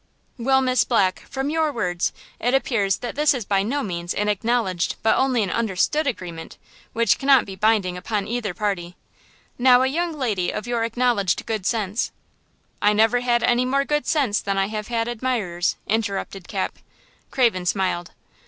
"Well, 0.39 0.61
Miss 0.61 0.83
Black, 0.83 1.19
from 1.29 1.51
your 1.51 1.71
words 1.71 2.11
it 2.39 2.55
appears 2.55 2.97
that 3.05 3.13
this 3.13 3.35
is 3.35 3.45
by 3.45 3.61
no 3.61 3.83
means 3.83 4.15
an 4.15 4.29
acknowledged 4.29 4.95
but 5.03 5.15
only 5.15 5.43
an 5.43 5.51
understood 5.51 6.07
engagement, 6.07 6.57
which 6.93 7.19
cannot 7.19 7.45
be 7.45 7.55
binding 7.55 7.97
upon 7.97 8.27
either 8.27 8.55
party. 8.55 8.95
Now, 9.59 9.83
a 9.83 9.85
young 9.87 10.13
lady 10.17 10.49
of 10.51 10.65
your 10.65 10.83
acknowledged 10.85 11.45
good 11.45 11.67
sense–" 11.67 12.11
"I 12.81 12.93
never 12.93 13.19
had 13.19 13.43
any 13.43 13.63
more 13.63 13.85
good 13.85 14.07
sense 14.07 14.39
than 14.41 14.57
I 14.57 14.69
have 14.69 14.87
had 14.87 15.07
admirers," 15.07 15.75
interrupted 15.85 16.47
Cap. 16.47 16.79
Craven 17.29 17.67
smiled. 17.67 18.09